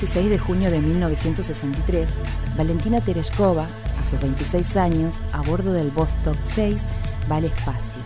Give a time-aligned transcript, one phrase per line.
[0.00, 2.08] 16 de junio de 1963,
[2.56, 6.76] Valentina Tereshkova, a sus 26 años, a bordo del Vostok 6,
[7.28, 8.00] va al espacio.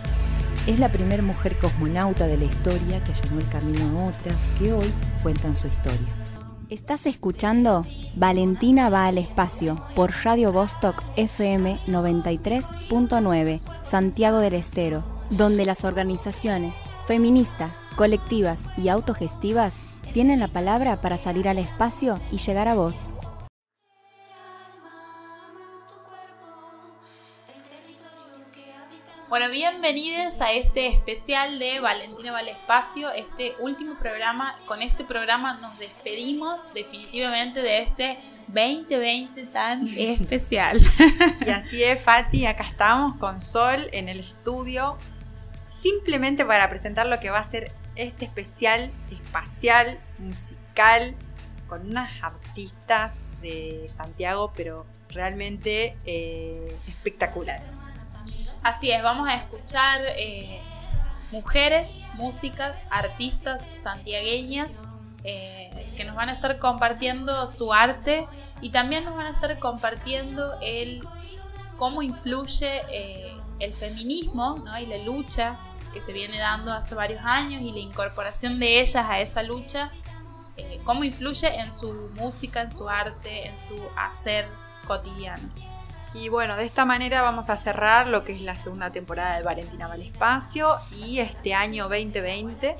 [0.66, 4.72] Es la primera mujer cosmonauta de la historia que llenó el camino a otras que
[4.72, 4.90] hoy
[5.22, 6.08] cuentan su historia.
[6.70, 7.84] Estás escuchando
[8.16, 16.72] Valentina va al espacio por Radio Vostok FM 93.9, Santiago del Estero, donde las organizaciones
[17.06, 19.74] feministas, colectivas y autogestivas
[20.12, 23.10] tienen la palabra para salir al espacio y llegar a vos.
[29.28, 34.54] Bueno, bienvenidos a este especial de Valentina va al espacio, este último programa.
[34.66, 40.82] Con este programa nos despedimos definitivamente de este 2020 tan especial.
[41.46, 44.98] Y así es, Fati, acá estamos con Sol en el estudio,
[45.66, 51.14] simplemente para presentar lo que va a ser este especial espacial, musical,
[51.68, 57.80] con unas artistas de Santiago, pero realmente eh, espectaculares.
[58.62, 60.60] Así es, vamos a escuchar eh,
[61.30, 64.70] mujeres, músicas, artistas santiagueñas
[65.24, 68.26] eh, que nos van a estar compartiendo su arte
[68.60, 71.02] y también nos van a estar compartiendo el
[71.76, 74.78] cómo influye eh, el feminismo ¿no?
[74.78, 75.56] y la lucha
[75.92, 79.90] que se viene dando hace varios años y la incorporación de ellas a esa lucha,
[80.56, 84.46] eh, cómo influye en su música, en su arte, en su hacer
[84.86, 85.48] cotidiano.
[86.14, 89.42] Y bueno, de esta manera vamos a cerrar lo que es la segunda temporada de
[89.42, 92.76] Valentina va al espacio y este año 2020,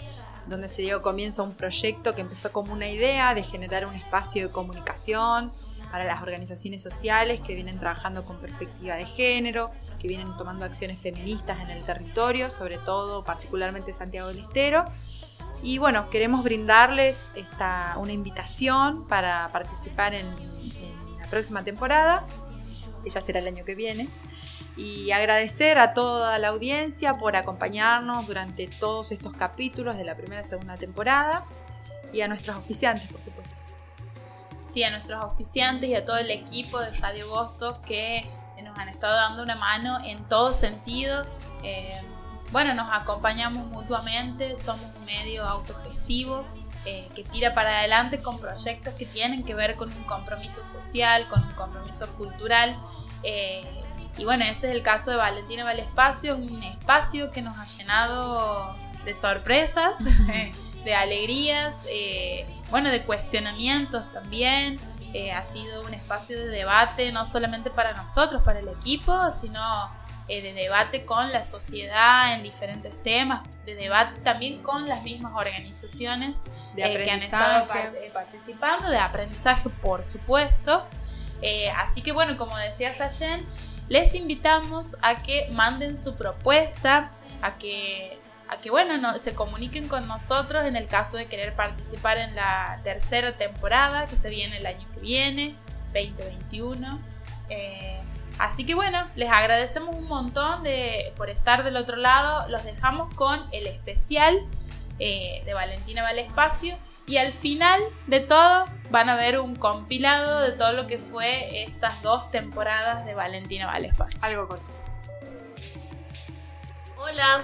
[0.47, 3.95] donde se dio comienzo a un proyecto que empezó como una idea de generar un
[3.95, 5.51] espacio de comunicación
[5.93, 9.71] para las organizaciones sociales que vienen trabajando con perspectiva de género,
[10.01, 14.87] que vienen tomando acciones feministas en el territorio, sobre todo particularmente Santiago del Estero.
[15.63, 20.27] Y bueno, queremos brindarles esta, una invitación para participar en,
[21.21, 22.27] la próxima temporada
[23.05, 24.09] que ya será el año que viene.
[24.79, 30.41] Y agradecer a toda la audiencia por acompañarnos durante todos estos capítulos de la primera
[30.41, 31.45] y segunda temporada.
[32.15, 33.52] Y a nuestros auspiciantes, por supuesto.
[34.73, 38.27] Sí, a nuestros auspiciantes y a todo el equipo de Radio Vostok que
[38.65, 41.25] nos han estado dando una mano en todo sentido.
[41.63, 42.01] Eh,
[42.53, 46.45] bueno, nos acompañamos mutuamente, somos un medio autogestivo
[46.87, 51.27] eh, que tira para adelante con proyectos que tienen que ver con un compromiso social,
[51.29, 52.75] con un compromiso cultural.
[53.23, 53.63] Eh,
[54.17, 58.75] y bueno, ese es el caso de Valentina Valespacio, un espacio que nos ha llenado
[59.05, 59.97] de sorpresas,
[60.85, 64.79] de alegrías, eh, bueno, de cuestionamientos también.
[65.35, 69.61] ha sido un espacio de debate no solamente para nosotros, para el equipo, sino
[70.27, 76.39] de debate con la sociedad en diferentes temas, de debate también con las mismas organizaciones
[76.87, 80.83] eh, que han estado par- eh, participando, de aprendizaje por supuesto.
[81.43, 83.45] Eh, así que bueno, como decía Rayen,
[83.89, 87.11] les invitamos a que manden su propuesta,
[87.43, 88.19] a que,
[88.53, 92.35] a que bueno, no- se comuniquen con nosotros en el caso de querer participar en
[92.35, 95.55] la tercera temporada que se viene el año que viene,
[95.93, 96.99] 2021.
[97.51, 98.01] Eh,
[98.39, 102.49] así que bueno, les agradecemos un montón de, por estar del otro lado.
[102.49, 104.39] Los dejamos con el especial
[104.99, 106.77] eh, de Valentina Vale Espacio.
[107.05, 111.65] Y al final de todo van a ver un compilado de todo lo que fue
[111.65, 114.21] estas dos temporadas de Valentina Vale Espacio.
[114.23, 114.65] Algo corto.
[116.97, 117.41] Hola,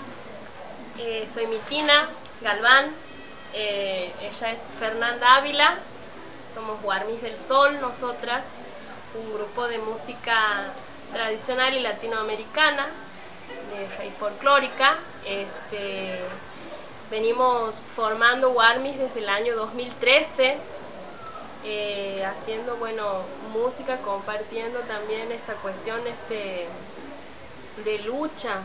[0.98, 2.08] eh, soy Mitina
[2.40, 2.86] Galván,
[3.54, 5.76] eh, ella es Fernanda Ávila,
[6.52, 8.44] somos Guarmis del Sol, nosotras,
[9.14, 10.72] un grupo de música
[11.12, 12.86] tradicional y latinoamericana,
[13.70, 14.96] de raíz folclórica.
[15.24, 16.18] Este,
[17.10, 20.56] venimos formando Guarmis desde el año 2013,
[21.64, 23.22] eh, haciendo bueno,
[23.52, 26.66] música, compartiendo también esta cuestión este,
[27.84, 28.56] de lucha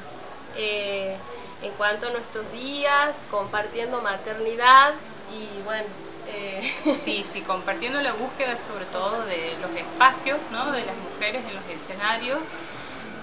[1.64, 4.94] en cuanto a nuestros días, compartiendo maternidad
[5.32, 5.86] y bueno,
[6.28, 6.74] eh,
[7.04, 10.72] Sí, sí, compartiendo la búsqueda sobre todo de los espacios, ¿no?
[10.72, 12.46] de las mujeres en los escenarios,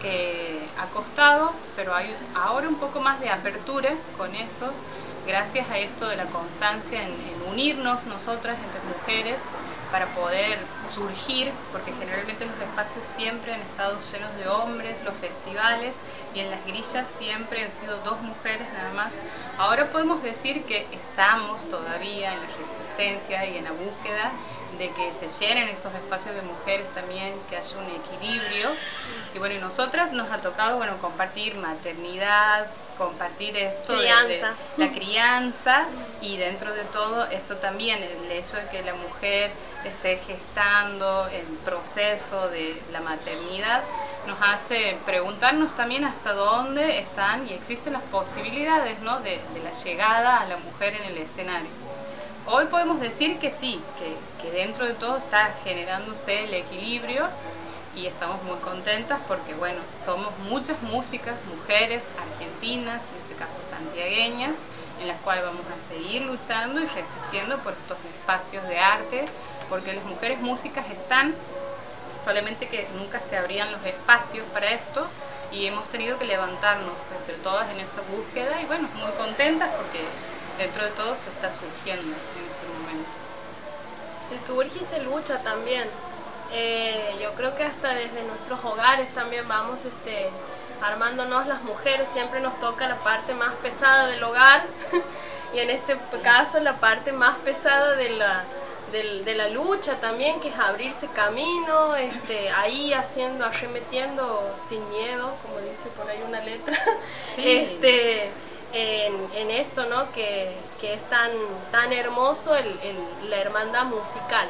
[0.01, 4.73] que ha costado, pero hay ahora un poco más de apertura con eso,
[5.27, 9.41] gracias a esto de la constancia en, en unirnos nosotras entre mujeres
[9.93, 10.59] para poder
[10.91, 15.95] surgir, porque generalmente los espacios siempre han estado llenos de hombres, los festivales
[16.35, 19.13] y en las grillas siempre han sido dos mujeres nada más.
[19.59, 24.33] Ahora podemos decir que estamos todavía en la resistencia y en la búsqueda
[24.79, 28.71] de que se llenen esos espacios de mujeres también, que haya un equilibrio.
[29.35, 32.67] Y bueno, y nosotras nos ha tocado bueno, compartir maternidad,
[32.97, 34.43] compartir esto de,
[34.77, 35.87] la crianza
[36.21, 39.51] y dentro de todo esto también, el hecho de que la mujer
[39.85, 43.83] esté gestando el proceso de la maternidad,
[44.27, 49.21] nos hace preguntarnos también hasta dónde están y existen las posibilidades ¿no?
[49.21, 51.69] de, la llegada a la mujer en el escenario.
[52.47, 53.81] Hoy podemos decir que sí,
[54.43, 57.29] que, dentro de todo está generándose el equilibrio
[57.95, 64.55] y estamos muy contentas porque bueno, somos muchas músicas, mujeres argentinas, en este caso santiagueñas,
[65.01, 69.25] en las cuales vamos a seguir luchando y resistiendo por estos espacios de arte,
[69.69, 71.35] porque las mujeres músicas están,
[72.25, 75.07] solamente que nunca se abrían los espacios para esto
[75.53, 80.01] y hemos tenido que levantarnos entre todas en esa búsqueda y bueno, muy contentas porque
[80.59, 83.11] dentro de todo se está surgiendo en este momento.
[84.29, 85.89] Se surge y se lucha también.
[86.53, 90.31] Eh, yo creo que hasta desde nuestros hogares también vamos este,
[90.83, 94.65] armándonos las mujeres, siempre nos toca la parte más pesada del hogar
[95.55, 98.45] y en este caso la parte más pesada de la,
[98.93, 105.59] de, la lucha también, que es abrirse camino, este, ahí haciendo, arremetiendo sin miedo, como
[105.61, 106.79] dice por ahí una letra.
[107.37, 108.29] Este,
[108.73, 110.11] en, esto, ¿no?
[110.13, 111.31] Que, es tan,
[111.71, 112.67] tan hermoso el,
[113.29, 114.49] la hermandad musical.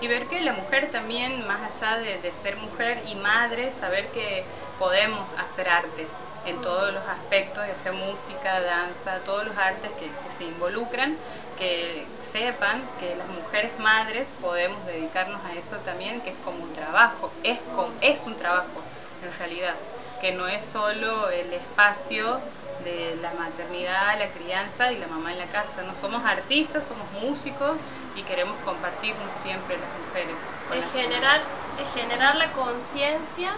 [0.00, 4.44] Y ver que la mujer también, más allá de, ser mujer y madre, saber que
[4.78, 6.06] podemos hacer arte
[6.46, 11.16] en todos los aspectos, ya sea música, danza, todos los artes que, se involucran,
[11.60, 16.72] que sepan que las mujeres madres podemos dedicarnos a eso también, que es como un
[16.72, 17.60] trabajo, es,
[18.00, 18.82] es un trabajo
[19.22, 19.74] en realidad,
[20.20, 22.40] que no es solo el espacio
[22.82, 25.82] de la maternidad, la crianza y la mamá en la casa.
[25.82, 27.76] No somos artistas, somos músicos
[28.16, 30.36] y queremos compartirnos siempre las mujeres.
[30.74, 31.40] Es generar,
[31.80, 33.52] es generar la conciencia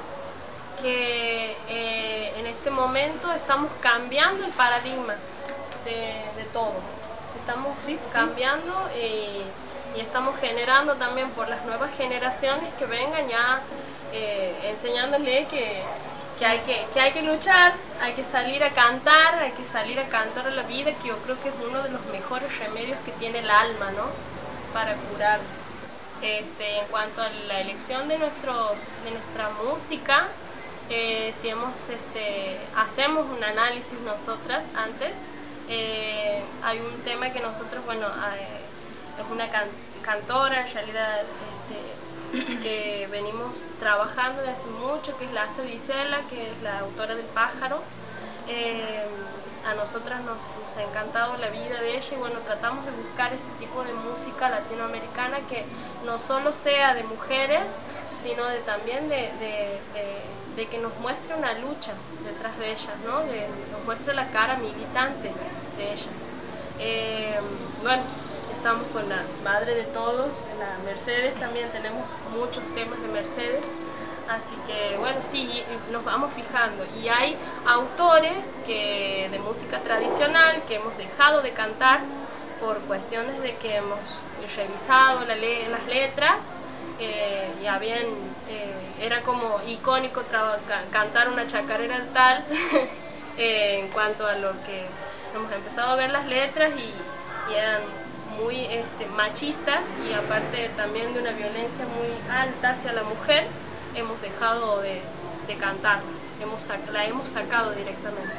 [0.81, 5.15] que eh, en este momento estamos cambiando el paradigma
[5.85, 6.75] de, todo.
[7.43, 7.77] Estamos
[8.13, 9.43] cambiando y,
[10.01, 13.61] estamos generando también por las nuevas generaciones que vengan ya
[14.15, 15.83] eh, enseñándole que
[16.39, 20.01] que hay que, que hay que luchar, hay que salir a cantar, hay que salir
[20.01, 22.99] a cantar a la vida, que yo creo que es uno de los mejores remedios
[23.05, 24.07] que tiene el alma, ¿no?
[24.73, 25.39] Para curar.
[26.21, 30.29] Este, en cuanto a la elección de, nuestros, de nuestra música,
[30.91, 35.13] eh, si este, hacemos un análisis nosotras antes,
[35.75, 39.49] eh, hay un tema que nosotros, bueno, eh, es una
[40.03, 41.21] cantora, en realidad
[42.31, 45.63] este, que venimos trabajando desde hace mucho, que es la Ace
[46.29, 47.81] que es la autora del pájaro.
[48.49, 49.07] Eh,
[49.67, 50.37] a nosotras nos,
[50.77, 54.51] ha encantado la vida de ella y bueno, tratamos de buscar ese tipo de música
[54.51, 55.65] latinoamericana que
[56.05, 57.63] no solo sea de mujeres,
[58.21, 59.31] sino de, también de,
[60.71, 61.93] que nos muestre una lucha
[62.25, 63.21] detrás de ellas, ¿no?
[63.21, 65.33] de, nos muestre la cara militante
[65.77, 66.27] de ellas.
[66.79, 67.39] Eh,
[67.83, 68.03] bueno,
[68.53, 73.65] estamos con la madre de todos, la Mercedes también tenemos muchos temas de Mercedes.
[74.29, 76.87] Así que bueno, sí, nos vamos fijando.
[77.03, 82.01] Y hay autores que, de música tradicional que hemos dejado de cantar
[82.61, 83.99] por cuestiones de que hemos
[84.57, 86.39] revisado la las letras.
[87.01, 88.07] Eh, ya bien,
[88.49, 90.23] eh, era como icónico
[90.93, 92.45] cantar una chacarera tal
[93.37, 94.87] eh, en cuanto a lo que
[95.35, 97.81] hemos empezado a ver las letras y, y eran
[98.43, 103.47] muy este, machistas y aparte también de una violencia muy alta hacia la mujer,
[103.95, 105.03] hemos dejado de,
[105.47, 108.33] de cantarlas, hemos, la hemos sacado directamente.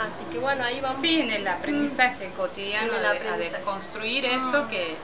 [0.00, 1.00] Así que bueno, ahí vamos.
[1.00, 4.96] Sí, en el aprendizaje cotidiano, de, construir eso que,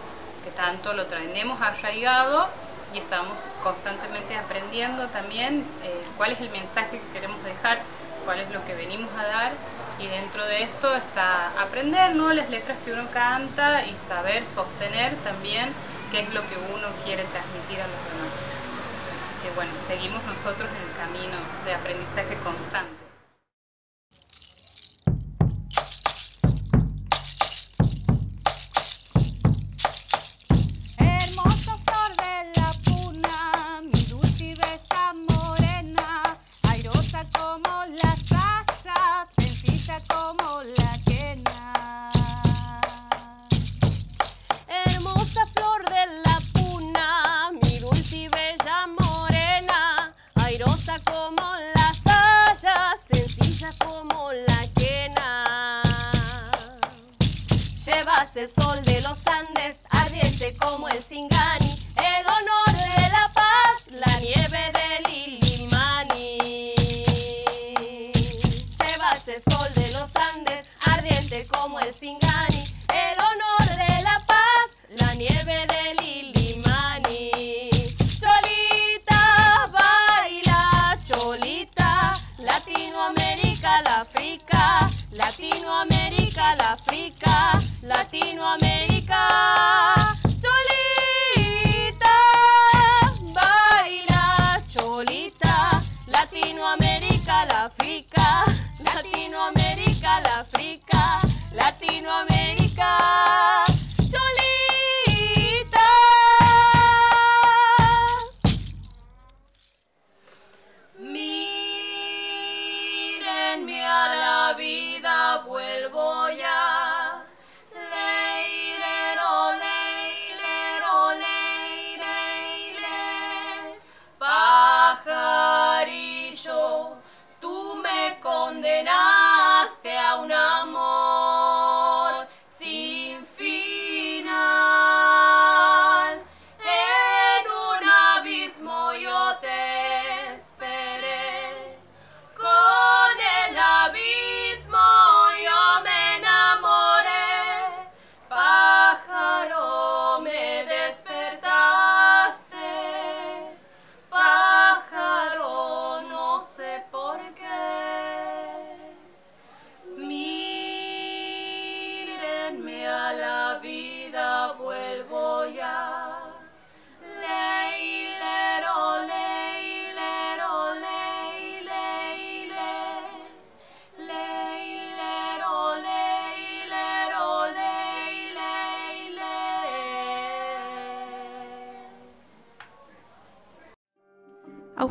[0.45, 2.49] que, tanto lo tenemos arraigado
[2.95, 7.81] y estamos constantemente aprendiendo también eh, cuál es el mensaje que queremos dejar,
[8.25, 9.53] cuál es lo que venimos a dar
[9.99, 12.33] y dentro de esto está aprender ¿no?
[12.33, 15.73] las letras que uno canta y saber sostener también
[16.11, 18.57] qué es lo que uno quiere transmitir a los demás.
[19.15, 23.06] Así que bueno, seguimos nosotros en el camino de aprendizaje constante.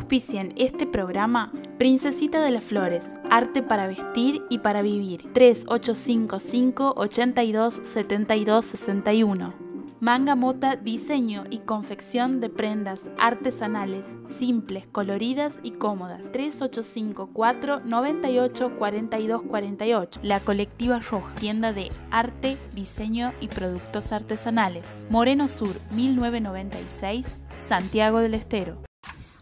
[0.08, 5.32] Este programa Princesita de las Flores, arte para vestir y para vivir.
[5.32, 9.52] 3855 82 72 61.
[9.98, 14.04] Manga Mota, diseño y confección de prendas artesanales,
[14.38, 16.30] simples, coloridas y cómodas.
[16.30, 20.20] 3854 98 42 48.
[20.22, 25.04] La Colectiva Roja, tienda de arte, diseño y productos artesanales.
[25.10, 28.85] Moreno Sur, 1996, Santiago del Estero.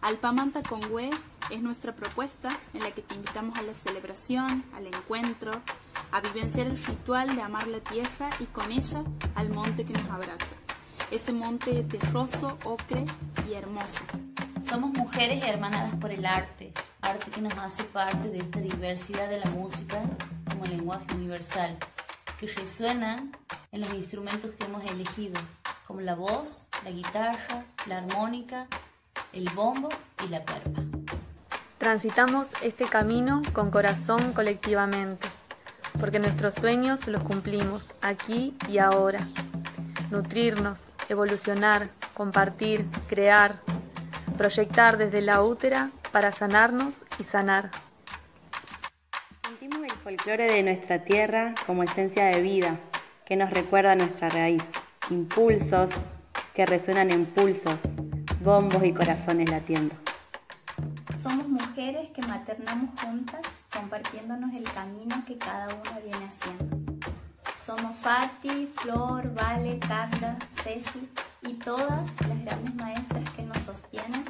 [0.05, 1.09] Alpamanta con Hue
[1.51, 5.51] es nuestra propuesta en la que te invitamos a la celebración, al encuentro,
[6.13, 9.03] a vivenciar el ritual de amar la tierra y con ella
[9.35, 10.57] al monte que nos abraza.
[11.11, 13.07] Ese monte terroso, ocre
[13.49, 14.05] y hermoso.
[14.69, 19.41] Somos mujeres hermanadas por el arte, arte que nos hace parte de esta diversidad de
[19.41, 20.03] la música
[20.51, 21.79] como lenguaje universal,
[22.39, 23.25] que resuena
[23.73, 25.41] en los instrumentos que hemos elegido,
[25.87, 28.69] como la voz, la guitarra, la armónica,
[29.35, 29.89] el bombo
[30.25, 30.81] y la cuerpa.
[31.79, 35.29] Transitamos este camino con corazón colectivamente,
[36.01, 39.29] porque nuestros sueños los cumplimos aquí y ahora.
[40.11, 43.61] Nutrirnos, evolucionar, compartir, crear,
[44.39, 47.71] proyectar desde la útera para sanarnos y sanar.
[49.47, 52.79] Sentimos el folclore de nuestra tierra como esencia de vida,
[53.27, 54.71] que nos recuerda nuestra raíz.
[55.11, 55.91] Impulsos
[56.55, 57.81] que resuenan en pulsos,
[58.45, 59.95] bombos y corazones latiendo.
[61.17, 63.41] Somos mujeres que maternamos juntas,
[63.73, 66.77] compartiéndonos el camino que cada una viene haciendo.
[67.59, 71.09] Somos Fati, Flor, Vale, Carla, Ceci
[71.41, 74.25] y todas las grandes maestras que nos sostienen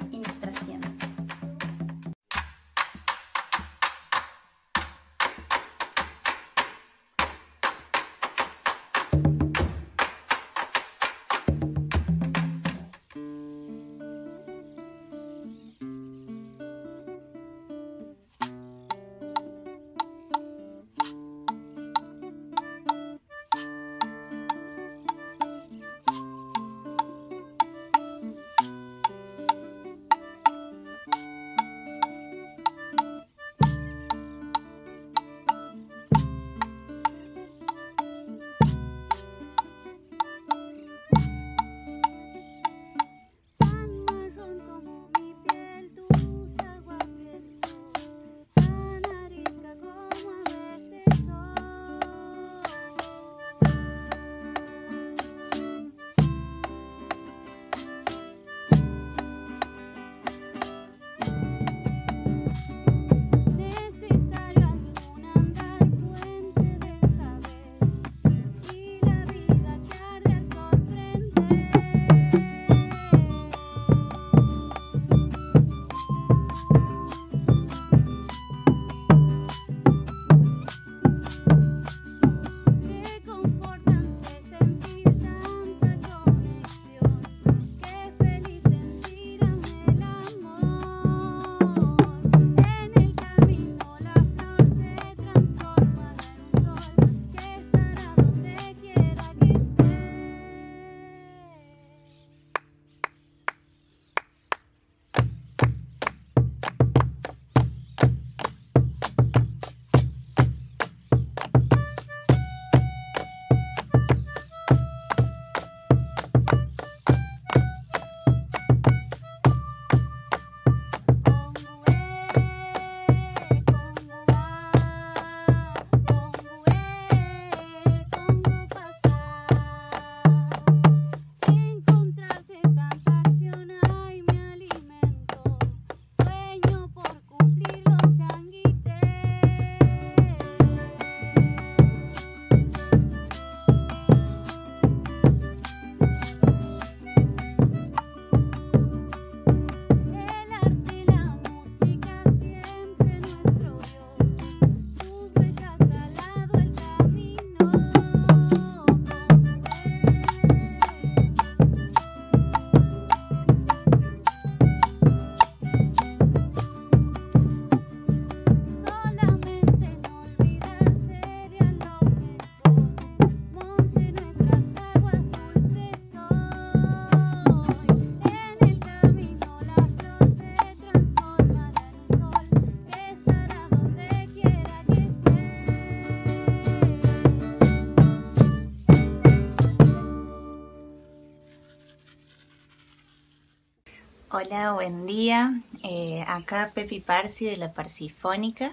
[194.37, 195.61] Hola, buen día.
[195.85, 198.73] Eh, acá Pepi Parsi de la Parsifónica.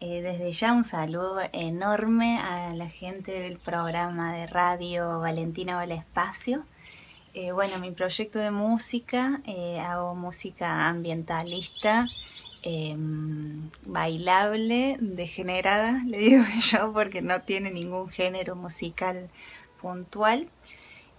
[0.00, 5.84] Eh, desde ya un saludo enorme a la gente del programa de radio Valentina va
[5.84, 6.66] Espacio.
[7.32, 9.40] Eh, bueno, mi proyecto de música,
[9.80, 12.06] hago música ambientalista,
[12.62, 19.30] em, bailable, degenerada, le digo yo, porque no tiene ningún género musical
[19.80, 20.50] puntual.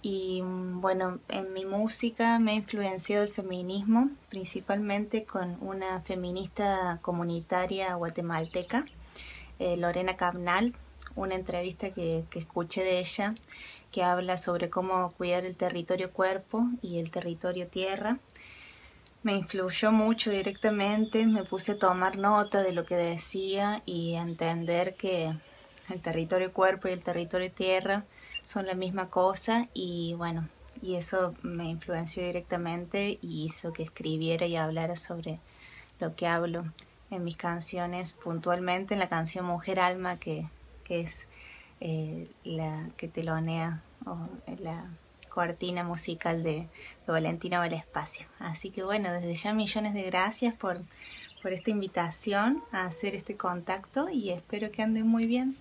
[0.06, 7.94] Y bueno, en mi música me ha influenciado el feminismo, principalmente con una feminista comunitaria
[7.94, 8.84] guatemalteca,
[9.58, 10.74] eh, Lorena Cabnal,
[11.16, 13.34] una entrevista que, que escuché de ella
[13.92, 18.18] que habla sobre cómo cuidar el territorio cuerpo y el territorio tierra.
[19.22, 24.20] Me influyó mucho directamente, me puse a tomar nota de lo que decía y a
[24.20, 25.34] entender que
[25.88, 28.04] el territorio cuerpo y el territorio tierra
[28.44, 30.48] son la misma cosa y bueno,
[30.82, 35.40] y eso me influenció directamente y hizo que escribiera y hablara sobre
[36.00, 36.64] lo que hablo
[37.10, 40.46] en mis canciones, puntualmente en la canción Mujer Alma, que,
[40.88, 41.26] es
[41.80, 44.28] eh, la que telonea o
[44.60, 44.86] la
[45.28, 46.68] cortina musical de,
[47.06, 48.26] de Valentina Espacio.
[48.38, 50.80] Así que bueno, desde ya millones de gracias por,
[51.42, 55.56] por esta invitación a hacer este contacto y espero que anden muy bien.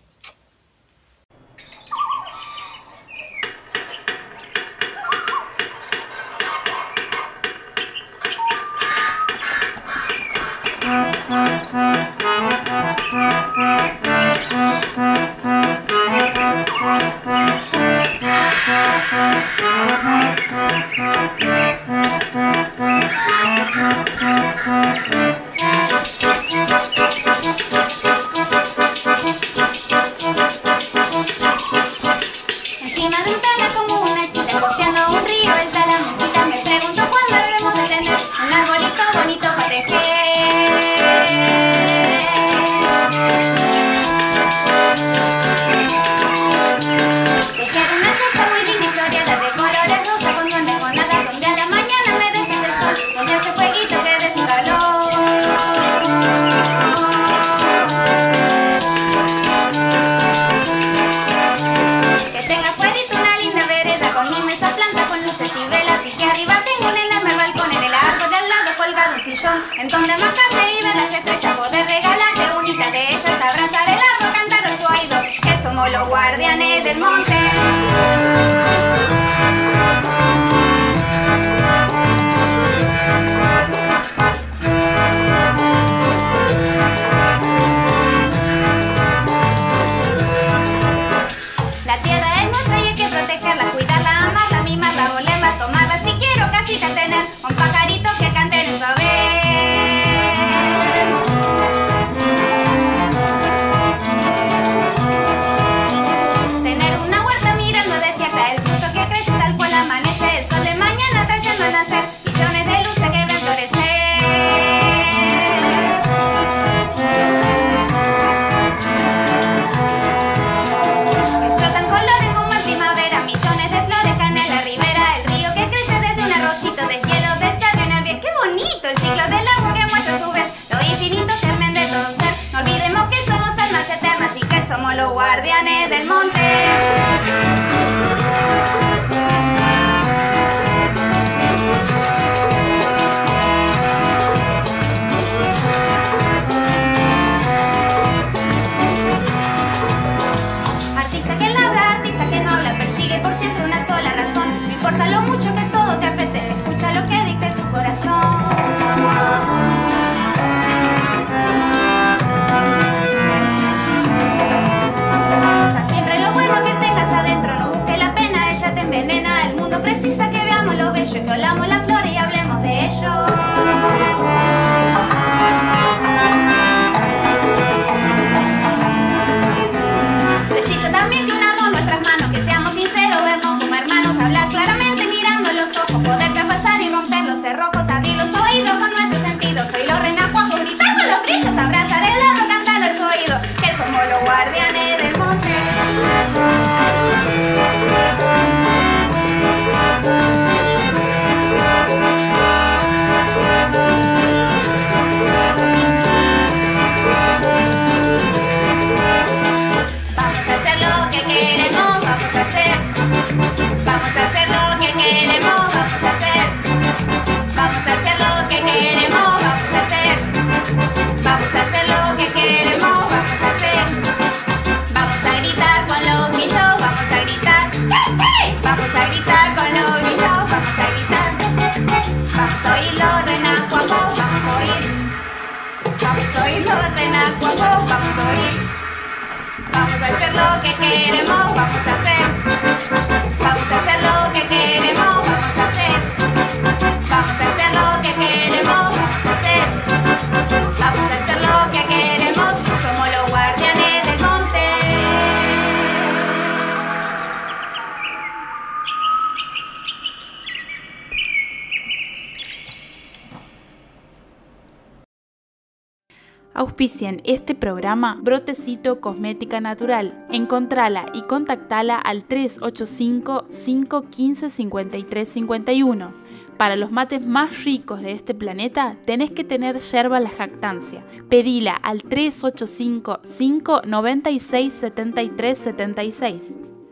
[266.73, 270.25] Auspician este programa Brotecito Cosmética Natural.
[270.31, 276.13] Encontrala y contactala al 385 515 5351.
[276.57, 281.05] Para los mates más ricos de este planeta, tenés que tener yerba la jactancia.
[281.29, 286.41] Pedila al 385 596 73 76.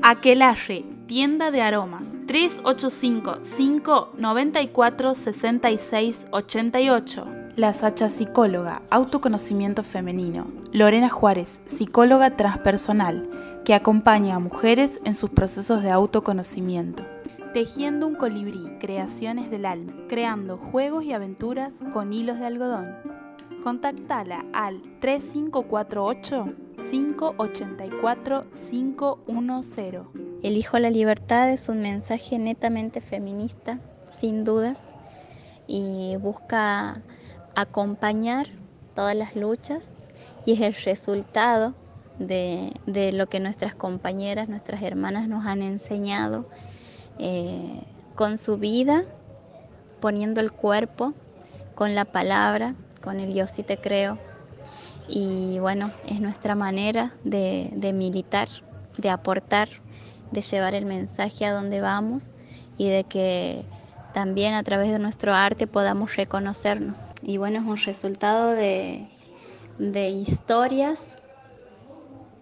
[0.04, 2.08] Aquelarre, tienda de aromas.
[2.28, 7.41] 385 594 66 88.
[7.62, 10.48] La Sacha Psicóloga, Autoconocimiento Femenino.
[10.74, 13.30] Lorena Juárez, psicóloga transpersonal,
[13.64, 17.06] que acompaña a mujeres en sus procesos de autoconocimiento.
[17.54, 22.96] Tejiendo un colibrí, creaciones del alma, creando juegos y aventuras con hilos de algodón.
[23.64, 26.56] Contactala al 3548
[26.90, 30.02] 584 510.
[30.42, 34.98] Elijo la libertad es un mensaje netamente feminista, sin dudas,
[35.68, 37.04] y busca
[37.56, 38.48] acompañar
[38.96, 40.04] todas las luchas
[40.46, 41.74] y es el resultado
[42.20, 46.48] de, de lo que nuestras compañeras, nuestras hermanas nos han enseñado
[47.20, 47.82] eh,
[48.16, 49.04] con su vida,
[50.00, 51.14] poniendo el cuerpo,
[51.76, 54.18] con la palabra, con el yo sí te creo.
[55.08, 58.48] Y bueno, es nuestra manera de, de militar,
[58.98, 59.70] de aportar,
[60.32, 62.34] de llevar el mensaje a donde vamos
[62.78, 63.64] y de que
[64.14, 67.14] también a través de nuestro arte podamos reconocernos.
[67.22, 69.08] Y bueno, es un resultado de,
[69.78, 71.22] de historias,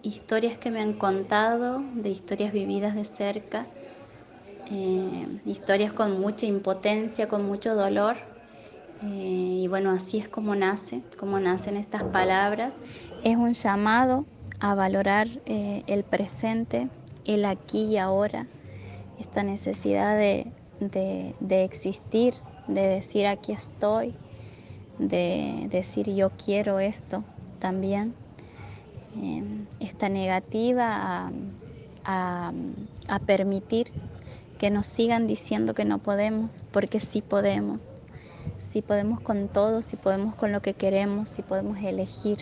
[0.02, 3.66] historias que me han contado, de historias vividas de cerca
[4.70, 8.16] eh, historias con mucha impotencia, con mucho dolor.
[9.02, 12.86] Eh, y bueno, así es como nace, como nacen estas palabras.
[13.24, 14.24] Es un llamado
[14.60, 16.88] a valorar eh, el presente,
[17.24, 18.46] el aquí y ahora,
[19.18, 20.46] esta necesidad de,
[20.80, 22.34] de existir,
[22.66, 24.14] de decir aquí estoy,
[24.98, 27.24] de decir yo quiero esto
[27.58, 28.14] también.
[29.80, 31.30] esta negativa a,
[32.04, 32.52] a,
[33.08, 33.90] a permitir
[34.58, 37.80] que nos sigan diciendo que no podemos, porque sí podemos.
[38.70, 42.38] Sí podemos con todo, sí podemos con lo que queremos, sí podemos elegir.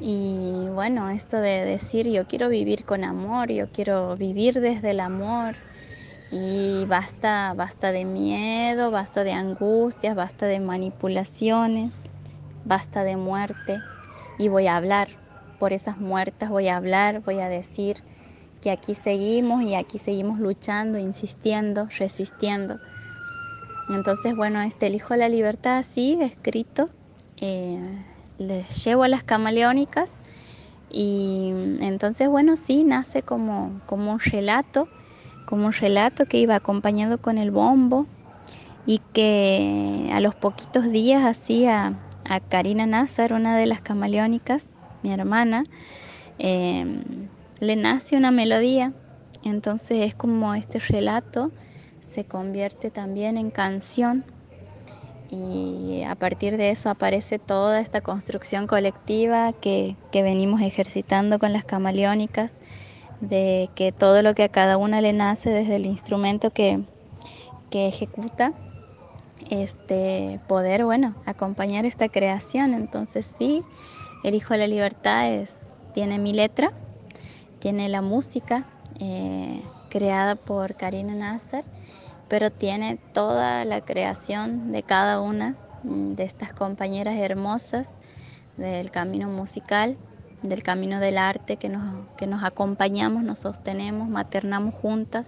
[0.00, 5.00] Y bueno, esto de decir yo quiero vivir con amor, yo quiero vivir desde el
[5.00, 5.56] amor
[6.30, 11.92] y basta, basta de miedo, basta de angustias, basta de manipulaciones,
[12.64, 13.78] basta de muerte.
[14.38, 15.08] Y voy a hablar.
[15.58, 17.98] Por esas muertas, voy a hablar, voy a decir
[18.62, 22.78] que aquí seguimos y aquí seguimos luchando, insistiendo, resistiendo.
[23.90, 26.88] Entonces, bueno, este elijo la libertad sigue escrito,
[27.40, 27.78] eh,
[28.38, 30.08] les llevo a las camaleónicas
[30.90, 34.88] y entonces, bueno, sí, nace como, como un relato,
[35.50, 38.06] como un relato que iba acompañado con el bombo
[38.86, 44.70] y que a los poquitos días hacía a Karina Nazar, una de las camaleónicas,
[45.02, 45.64] mi hermana,
[46.38, 46.86] eh,
[47.58, 48.92] le nace una melodía,
[49.44, 51.50] entonces es como este relato
[52.10, 54.24] se convierte también en canción
[55.30, 61.64] y a partir de eso aparece toda esta construcción colectiva que, venimos ejercitando con las
[61.64, 62.58] camaleónicas,
[63.20, 66.82] de que todo lo que a cada una le nace desde el instrumento que,
[67.70, 68.52] que ejecuta,
[69.50, 72.74] este, poder, bueno, acompañar esta creación.
[72.74, 73.62] Entonces sí,
[74.22, 76.70] el Hijo de la Libertad es, tiene mi letra,
[77.58, 78.64] tiene la música
[79.00, 81.64] eh, creada por Karina Nasser,
[82.28, 87.96] pero tiene toda la creación de cada una mm, de estas compañeras hermosas
[88.56, 89.96] del camino musical,
[90.42, 95.26] del camino del arte que nos, que nos acompañamos, nos sostenemos, maternamos juntas.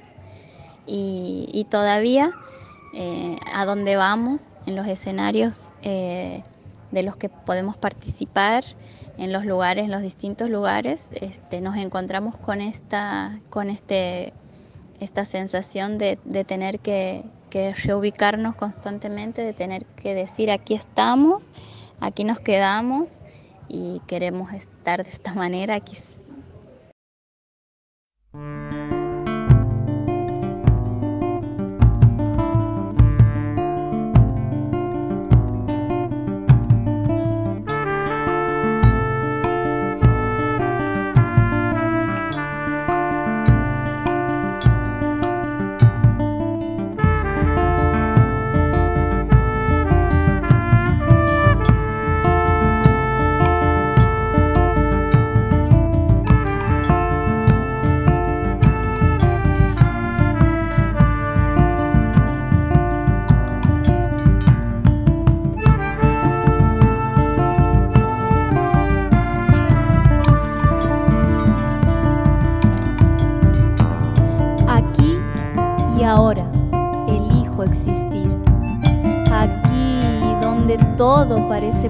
[0.85, 2.33] Y, todavía
[2.92, 6.42] eh, a donde vamos, en los escenarios eh,
[6.90, 8.64] de los que podemos participar,
[9.16, 14.33] en los lugares, en los distintos lugares, este, nos encontramos con esta, con este,
[15.01, 21.51] esta sensación de, tener que, que, reubicarnos constantemente, de tener que decir aquí estamos,
[22.01, 23.21] aquí nos quedamos
[23.72, 25.96] y queremos estar de esta manera, aquí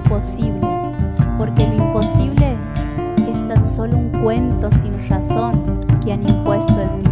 [0.03, 0.67] posible,
[1.37, 2.55] porque lo imposible
[3.31, 7.09] es tan solo un cuento sin razón que han impuesto en mí.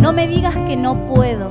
[0.00, 1.48] No me digas que no puedo,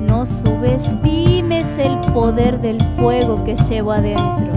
[0.00, 4.55] no subestimes el poder del fuego que llevo adentro.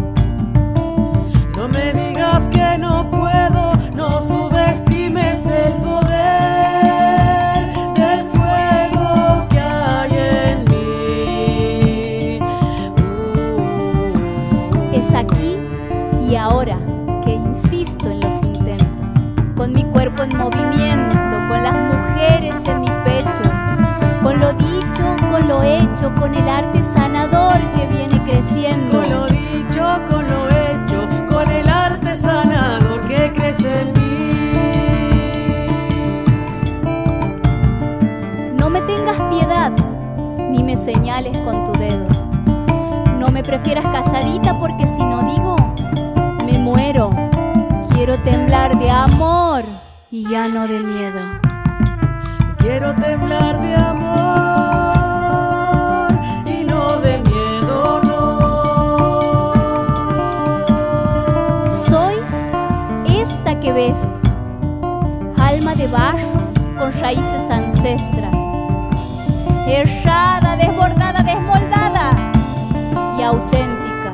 [19.69, 21.15] Con mi cuerpo en movimiento,
[21.47, 23.51] con las mujeres en mi pecho,
[24.23, 28.23] con lo dicho, con lo hecho, con el arte sanador que viene
[50.59, 51.21] y ya no de miedo.
[52.57, 54.09] Quiero temblar de amor
[56.45, 58.41] y no de miedo, no.
[61.71, 62.15] Soy
[63.07, 63.99] esta que ves,
[65.39, 68.35] alma de barro con raíces ancestras,
[69.67, 72.11] errada, desbordada, desmoldada
[73.17, 74.11] y auténtica.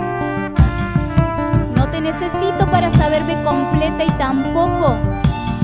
[1.76, 4.96] No te necesito para saberme completa y tampoco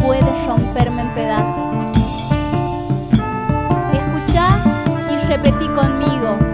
[0.03, 1.97] puedes romperme en pedazos.
[3.93, 4.47] Escucha
[5.11, 6.50] y repetí conmigo.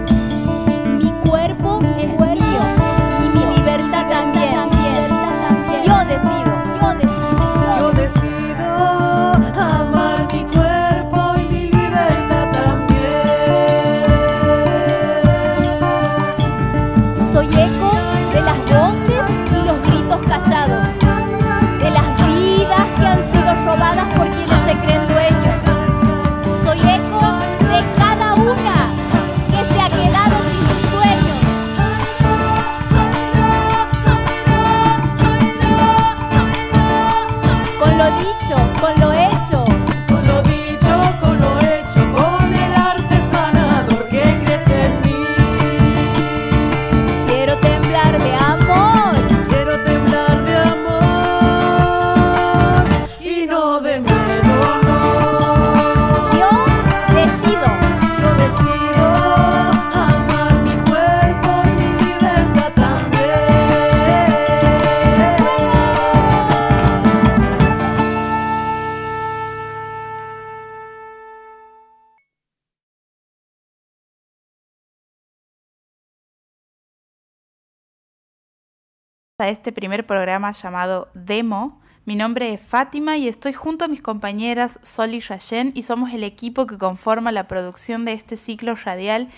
[79.40, 81.80] A este primer programa llamado Demo.
[82.04, 86.12] Mi nombre es Fátima y estoy junto a mis compañeras Sol y Rayen y somos
[86.12, 89.30] el equipo que conforma la producción de este ciclo radial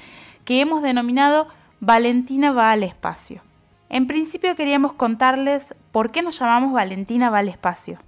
[0.46, 1.48] que hemos denominado
[1.80, 3.42] Valentina va al espacio.
[3.90, 7.98] En principio queríamos contarles por qué nos llamamos Valentina va al espacio.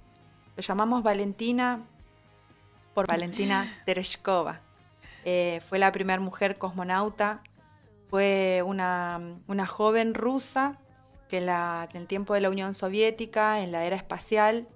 [0.55, 1.81] Lo llamamos Valentina
[2.95, 4.61] por Valentina Tereshkova.
[5.25, 7.41] Eh, fue la primera mujer cosmonauta,
[8.09, 10.79] fue una, una joven rusa
[11.29, 14.67] que en, la- en el tiempo de la Unión Soviética, en la era espacial,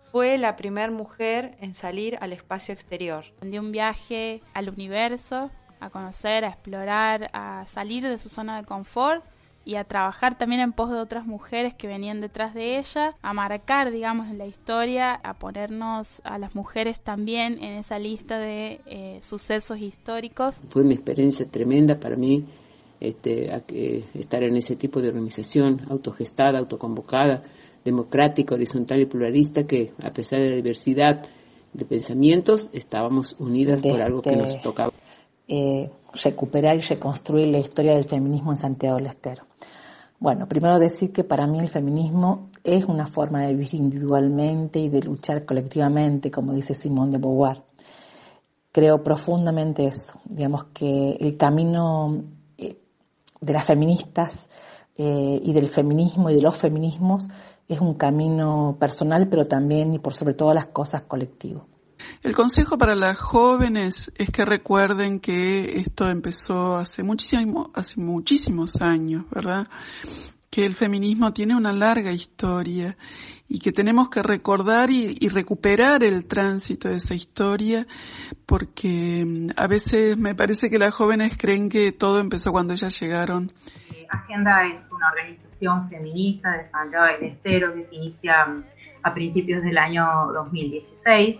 [0.00, 3.24] fue la primera mujer en salir al espacio exterior.
[3.40, 8.64] de un viaje al universo, a conocer, a explorar, a salir de su zona de
[8.64, 9.24] confort
[9.66, 13.32] y a trabajar también en pos de otras mujeres que venían detrás de ella, a
[13.32, 18.80] marcar, digamos, en la historia, a ponernos a las mujeres también en esa lista de
[18.86, 20.60] eh, sucesos históricos.
[20.68, 22.44] Fue una experiencia tremenda para mí
[23.04, 27.42] este, a que- estar en ese tipo de organización autogestada, autoconvocada,
[27.84, 31.22] democrática, horizontal y pluralista, que a pesar de la diversidad
[31.72, 34.92] de pensamientos, estábamos unidas por algo que nos Desde, tocaba.
[35.48, 35.90] eh,
[36.24, 39.44] recuperar y reconstruir la historia del feminismo en Santiago del Estero.
[40.20, 44.88] Bueno, primero decir que para mí el feminismo es una forma de vivir individualmente y
[44.88, 47.62] de luchar colectivamente, como dice Simone de Beauvoir.
[48.72, 52.22] Creo profundamente eso, digamos que el camino eh,
[53.40, 54.48] de las feministas
[54.96, 57.28] eh, y del feminismo y de los feminismos
[57.68, 61.66] es un camino personal, pero también y por sobre todas las cosas colectivo.
[62.22, 68.80] El consejo para las jóvenes es que recuerden que esto empezó hace muchísimo, hace muchísimos
[68.80, 69.66] años, ¿verdad?
[70.54, 72.96] Que el feminismo tiene una larga historia
[73.48, 77.88] y que tenemos que recordar y, y, recuperar el tránsito de esa historia,
[78.46, 82.96] porque mm, a veces me parece que las jóvenes creen que todo empezó cuando ellas
[83.00, 83.52] llegaron.
[84.08, 88.64] Agenda es una organización feminista de Santiago del Estero que se inicia mm,
[89.02, 91.36] a principios del año 2016.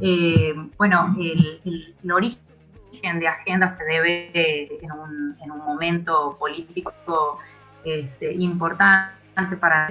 [0.00, 2.38] Eh, bueno, el, el, el, origen
[3.18, 6.92] de Agenda se debe en un, en un momento político
[7.84, 9.90] este, importante para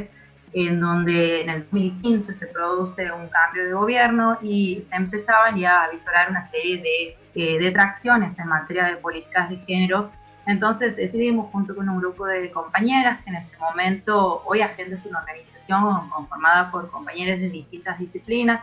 [0.53, 5.83] en donde en el 2015 se produce un cambio de gobierno y se empezaban ya
[5.83, 10.11] a visorar una serie de eh, detracciones en materia de políticas de género.
[10.45, 15.05] Entonces decidimos junto con un grupo de compañeras que en ese momento, hoy Agenda es
[15.05, 18.61] una organización conformada por compañeras de distintas disciplinas,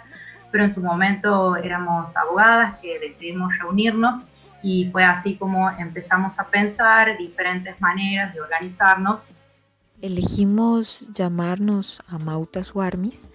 [0.50, 4.22] pero en su momento éramos abogadas que decidimos reunirnos
[4.62, 9.20] y fue así como empezamos a pensar diferentes maneras de organizarnos
[10.00, 13.30] Elegimos llamarnos Amautas Warmis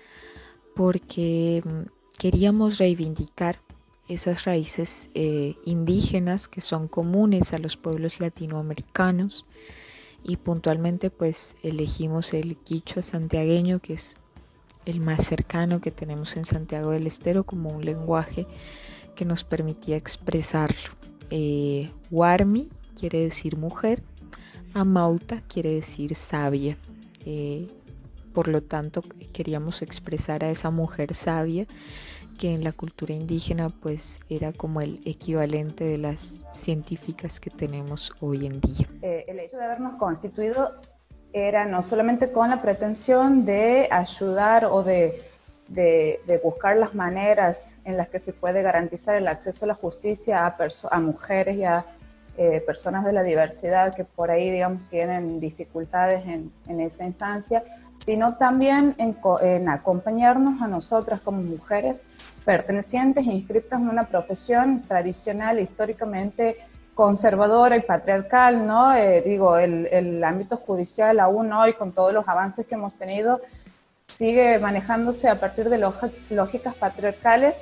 [0.73, 3.59] porque mm, queríamos reivindicar
[4.07, 9.45] esas raíces eh, indígenas que son comunes a los pueblos latinoamericanos
[10.23, 14.19] y puntualmente pues elegimos el quichua santiagueño que es
[14.85, 18.47] el más cercano que tenemos en Santiago del Estero como un lenguaje
[19.15, 21.02] que nos permitía expresarlo.
[21.29, 24.03] Eh, Warmi quiere decir mujer
[24.73, 26.77] Amauta quiere decir sabia.
[27.25, 27.67] Eh,
[28.33, 31.67] por lo tanto, queríamos expresar a esa mujer sabia
[32.39, 38.11] que en la cultura indígena pues era como el equivalente de las científicas que tenemos
[38.21, 38.87] hoy en día.
[39.03, 40.81] Eh, el hecho de habernos constituido
[41.31, 45.21] era no solamente con la pretensión de ayudar o de,
[45.67, 50.45] de, buscar las maneras en las que se puede garantizar el acceso a la justicia
[50.45, 51.85] a, mujeres y a
[52.37, 56.51] eh, personas de la diversidad que por ahí, digamos, tienen dificultades en,
[56.81, 57.63] esa instancia,
[57.95, 62.07] sino también en, en, acompañarnos a nosotras como mujeres
[62.43, 66.57] pertenecientes e inscritas en una profesión tradicional, históricamente
[66.95, 68.93] conservadora y patriarcal, ¿no?
[68.95, 73.41] Eh, digo, el, el ámbito judicial aún hoy, con todos los avances que hemos tenido,
[74.07, 75.77] sigue manejándose a partir de
[76.29, 77.61] lógicas patriarcales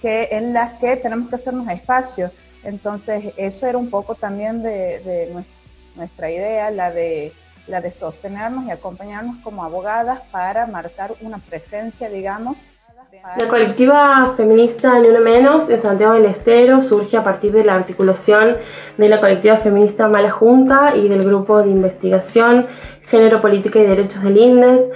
[0.00, 2.30] que, en las que tenemos que hacernos espacio
[2.64, 5.32] entonces, eso era un poco también de,
[5.96, 7.32] nuestra, idea, la de,
[7.66, 12.62] la de sostenernos y acompañarnos como abogadas para marcar una presencia, digamos.
[13.36, 17.74] La colectiva feminista Ni Uno Menos en Santiago del Estero surge a partir de la
[17.74, 18.56] articulación
[18.96, 22.66] de la colectiva feminista Mala Junta y del grupo de investigación
[23.02, 24.88] Género, Política y Derechos del INDES,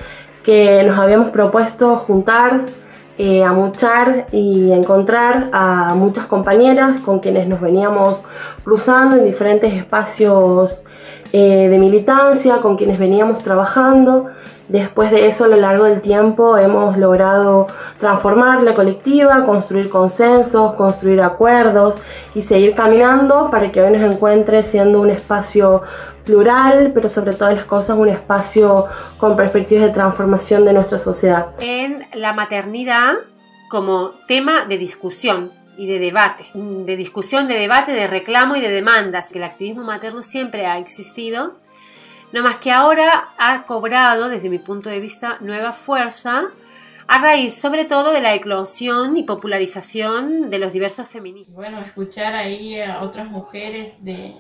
[0.47, 2.67] que nos habíamos propuesto juntar
[3.19, 8.23] eh, a muchar y encontrar a muchas compañeras con quienes nos veníamos
[8.63, 10.85] cruzando en diferentes espacios
[11.33, 14.27] eh, de militancia, con quienes veníamos trabajando.
[14.69, 20.73] Después de eso, a lo largo del tiempo, hemos logrado transformar la colectiva, construir consensos,
[20.75, 21.99] construir acuerdos
[22.35, 25.83] y seguir caminando para que hoy nos encuentre siendo un espacio
[26.25, 28.87] plural, pero sobre todas las cosas un espacio
[29.19, 31.49] con perspectivas de transformación de nuestra sociedad.
[31.61, 33.15] En la maternidad
[33.71, 38.71] como tema de discusión y de debate, de discusión, de debate, de reclamo y de
[38.71, 39.33] demandas.
[39.33, 41.55] El activismo materno siempre ha existido,
[42.33, 46.51] no más que ahora ha cobrado, desde mi punto de vista, nueva fuerza
[47.09, 51.55] a raíz sobre todo de la eclosión y popularización de los diversos feminismos.
[51.55, 54.35] Bueno, escuchar ahí a otras mujeres de,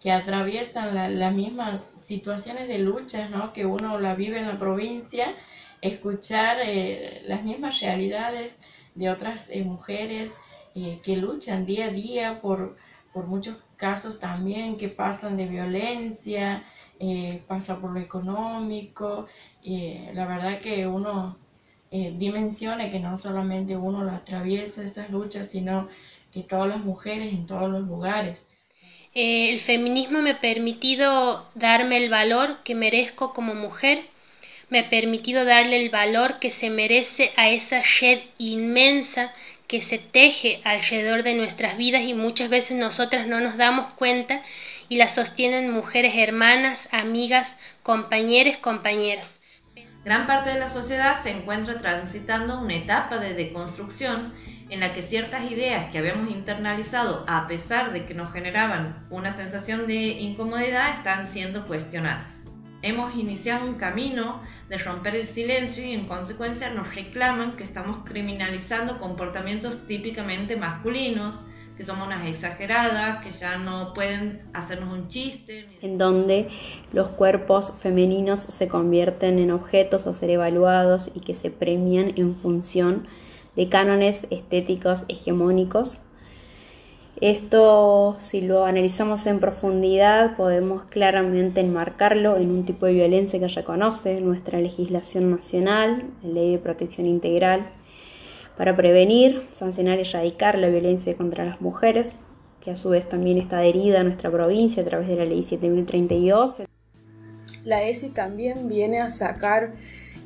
[0.00, 3.52] que atraviesan las mismas situaciones de lucha ¿no?
[3.52, 5.34] que uno la vive en la provincia,
[5.82, 8.58] escuchar eh, las mismas realidades
[8.94, 10.38] de otras eh, mujeres
[10.74, 12.76] eh, que luchan día a día por,
[13.12, 16.62] por, muchos casos también que pasan de violencia,
[17.46, 19.26] pasa por lo económico,
[19.64, 21.36] la verdad que uno
[21.90, 25.88] dimensiona que no solamente uno la atraviesa esas luchas, sino
[26.32, 28.48] que todas las mujeres en todos los lugares.
[29.14, 34.04] Eh, el feminismo me ha permitido darme el valor que merezco como mujer,
[34.68, 39.32] me ha permitido darle el valor que se merece a esa shed inmensa
[39.66, 44.42] que se teje alrededor de nuestras vidas y muchas veces nosotras no nos damos cuenta
[44.90, 49.38] y la sostienen mujeres hermanas, amigas, compañeras, compañeras.
[50.04, 54.34] Gran parte de la sociedad se encuentra transitando una etapa de deconstrucción
[54.68, 59.30] en la que ciertas ideas que habíamos internalizado, a pesar de que nos generaban una
[59.30, 62.48] sensación de incomodidad, están siendo cuestionadas.
[62.82, 67.98] Hemos iniciado un camino de romper el silencio y en consecuencia nos reclaman que estamos
[68.04, 71.42] criminalizando comportamientos típicamente masculinos,
[71.80, 75.66] que somos unas exageradas, que ya no pueden hacernos un chiste.
[75.80, 76.48] En donde
[76.92, 82.36] los cuerpos femeninos se convierten en objetos a ser evaluados y que se premian en
[82.36, 83.06] función
[83.56, 86.00] de cánones estéticos hegemónicos.
[87.22, 93.48] Esto, si lo analizamos en profundidad, podemos claramente enmarcarlo en un tipo de violencia que
[93.48, 97.70] reconoce nuestra legislación nacional, la Ley de Protección Integral,
[98.60, 102.10] para prevenir, sancionar y erradicar la violencia contra las mujeres,
[102.60, 105.42] que a su vez también está adherida a nuestra provincia a través de la Ley
[105.42, 106.64] 7032.
[107.64, 109.72] La ESI también viene a sacar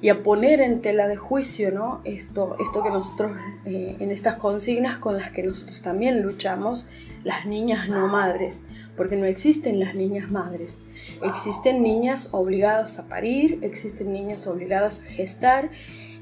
[0.00, 2.00] y a poner en tela de juicio ¿no?
[2.02, 6.88] esto, esto que nosotros, eh, en estas consignas con las que nosotros también luchamos,
[7.22, 8.64] las niñas no madres,
[8.96, 10.82] porque no existen las niñas madres.
[11.22, 15.70] Existen niñas obligadas a parir, existen niñas obligadas a gestar,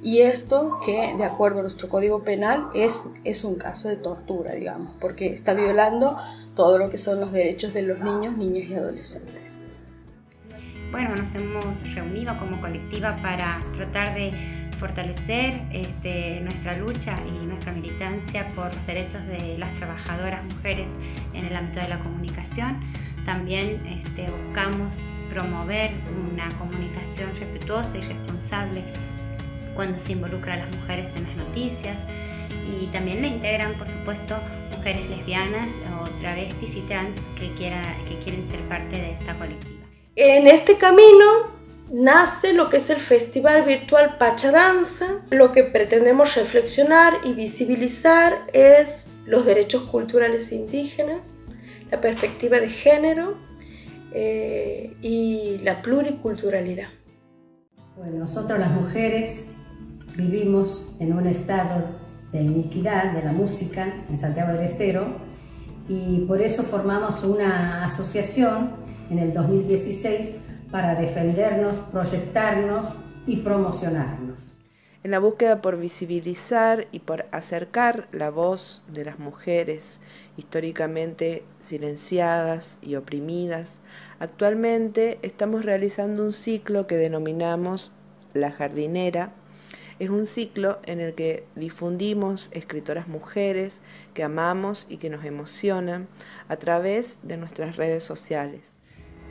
[0.03, 4.53] y esto que, de acuerdo a nuestro código penal, es, es un caso de tortura,
[4.53, 6.17] digamos, porque está violando
[6.57, 9.59] todo lo que son los derechos de los niños, niñas y adolescentes.
[10.91, 14.33] Bueno, nos hemos reunido como colectiva para tratar de
[14.79, 20.89] fortalecer este, nuestra lucha y nuestra militancia por los derechos de las trabajadoras mujeres
[21.33, 22.81] en el ámbito de la comunicación.
[23.25, 24.99] También este, buscamos
[25.31, 25.93] promover
[26.33, 28.85] una comunicación respetuosa y responsable
[29.75, 31.99] cuando se involucra a las mujeres en las noticias
[32.67, 34.37] y también le integran, por supuesto,
[34.77, 35.71] mujeres lesbianas
[36.01, 39.87] o travestis y trans que, quiera, que quieren ser parte de esta colectiva.
[40.17, 41.25] En este camino
[41.91, 45.21] nace lo que es el Festival Virtual Pacha Danza.
[45.31, 51.39] Lo que pretendemos reflexionar y visibilizar es los derechos culturales indígenas,
[51.91, 53.37] la perspectiva de género
[54.13, 56.89] eh, y la pluriculturalidad.
[57.97, 59.55] Bueno, nosotros las mujeres
[60.17, 61.85] vivimos en un estado
[62.33, 65.07] de iniquidad de la música en Santiago del Estero
[65.89, 68.71] y por eso formamos una asociación
[69.11, 70.37] en el 2016
[70.71, 72.97] para defendernos, proyectarnos
[73.27, 74.53] y promocionarnos.
[75.05, 80.01] En la búsqueda por visibilizar y por acercar la voz de las mujeres
[80.37, 83.81] históricamente silenciadas y oprimidas,
[84.21, 87.93] actualmente estamos realizando un ciclo que denominamos
[88.33, 89.35] La jardinera,
[90.03, 93.81] es un ciclo en el que difundimos escritoras mujeres
[94.15, 96.09] que amamos y que nos emocionan
[96.49, 98.81] a través de nuestras redes sociales.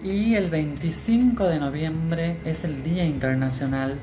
[0.01, 3.99] Y el 25 de noviembre es el Día Internacional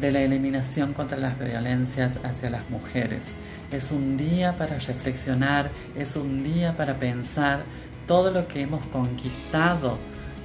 [0.00, 3.26] de la Eliminación contra las Violencias hacia las Mujeres.
[3.70, 7.62] Es un día para reflexionar, es un día para pensar
[8.08, 9.96] todo lo que hemos conquistado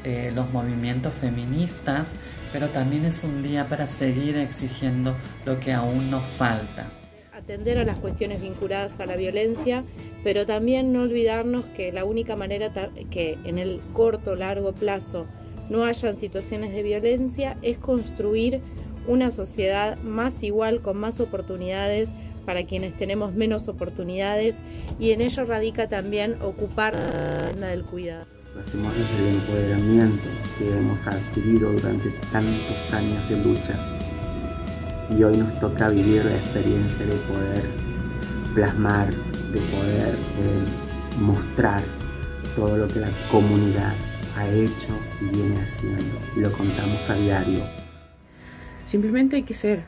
[0.04, 2.12] eh, los movimientos feministas,
[2.52, 5.16] pero también es un día para seguir exigiendo
[5.46, 6.90] lo que aún nos falta
[7.46, 9.84] atender a las cuestiones vinculadas a la violencia,
[10.24, 12.72] pero también no olvidarnos que la única manera
[13.12, 15.28] que en el corto, largo plazo
[15.70, 18.62] no hayan situaciones de violencia es construir
[19.08, 22.10] una sociedad más igual, con más oportunidades
[22.46, 24.56] para quienes tenemos menos oportunidades
[25.00, 26.96] y en ello radica también ocupar
[27.60, 28.35] la del cuidado.
[28.60, 33.76] Hacemos desde el empoderamiento que hemos adquirido durante tantos años de lucha
[35.10, 37.64] y hoy nos toca vivir la experiencia de poder
[38.54, 41.82] plasmar, de poder eh, mostrar
[42.56, 43.94] todo lo que la comunidad
[44.38, 46.18] ha hecho y viene haciendo.
[46.38, 47.62] Lo contamos a diario.
[48.86, 49.84] Simplemente hay que ser,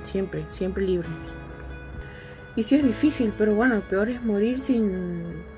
[0.00, 1.10] siempre, siempre libres.
[2.56, 5.57] Y sí es difícil, pero bueno, peor es morir sin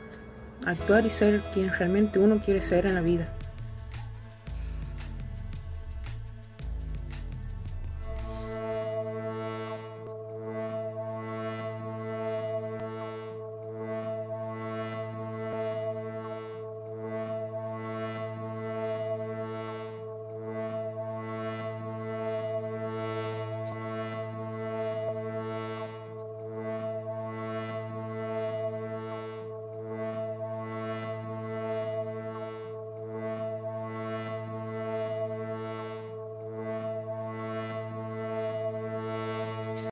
[0.67, 3.29] actuar y ser quien realmente uno quiere ser en la vida.